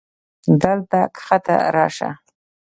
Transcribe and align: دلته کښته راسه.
دلته 0.61 0.99
کښته 1.15 1.55
راسه. 1.75 2.09